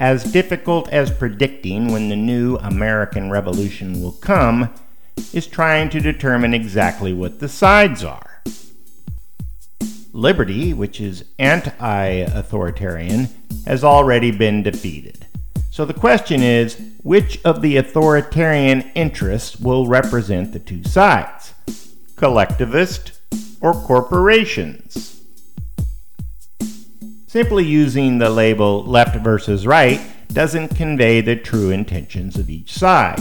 [0.00, 4.70] As difficult as predicting when the new American Revolution will come
[5.34, 8.42] is trying to determine exactly what the sides are.
[10.14, 13.28] Liberty, which is anti authoritarian,
[13.66, 15.26] has already been defeated.
[15.70, 21.52] So the question is which of the authoritarian interests will represent the two sides?
[22.16, 23.20] Collectivist
[23.60, 25.19] or corporations?
[27.30, 30.00] Simply using the label left versus right
[30.32, 33.20] doesn't convey the true intentions of each side.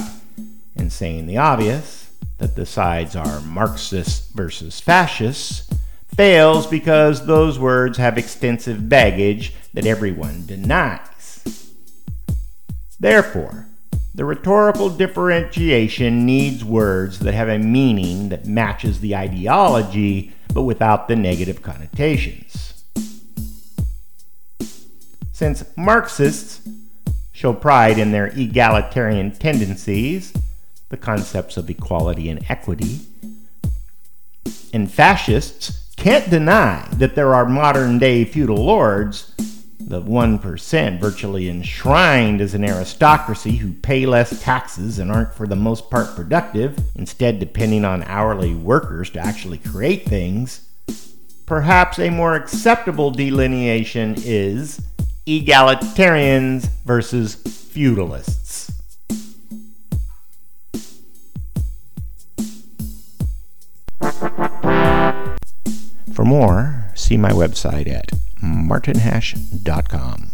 [0.75, 5.69] And saying the obvious, that the sides are Marxists versus fascists,
[6.15, 11.71] fails because those words have extensive baggage that everyone denies.
[12.99, 13.67] Therefore,
[14.15, 21.07] the rhetorical differentiation needs words that have a meaning that matches the ideology but without
[21.07, 22.68] the negative connotations.
[25.39, 26.59] Since Marxists
[27.31, 30.33] show pride in their egalitarian tendencies,
[30.89, 32.99] the concepts of equality and equity,
[34.73, 39.33] and fascists can't deny that there are modern day feudal lords
[39.79, 45.55] the 1% virtually enshrined as an aristocracy who pay less taxes and aren't for the
[45.55, 50.67] most part productive, instead depending on hourly workers to actually create things,
[51.45, 54.81] perhaps a more acceptable delineation is
[55.29, 58.71] egalitarians versus feudalists.
[66.13, 68.11] For more, see my website at
[68.41, 70.28] martinhash.com.